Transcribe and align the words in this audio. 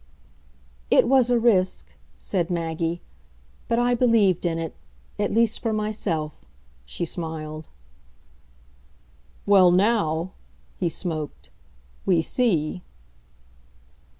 "It 0.89 1.07
was 1.07 1.29
a 1.29 1.37
risk," 1.37 1.93
said 2.17 2.49
Maggie 2.49 3.01
"but 3.67 3.77
I 3.77 3.93
believed 3.93 4.47
in 4.47 4.57
it. 4.57 4.75
At 5.19 5.31
least 5.31 5.59
for 5.61 5.73
myself!" 5.73 6.43
she 6.87 7.05
smiled. 7.05 7.67
"Well 9.45 9.69
NOW," 9.69 10.31
he 10.79 10.89
smoked, 10.89 11.51
"we 12.03 12.23
see." 12.23 12.81